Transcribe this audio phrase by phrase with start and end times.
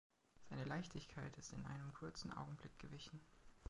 [0.49, 3.21] Seine Leichtigkeit ist in einem kurzen Augenblick gewichen.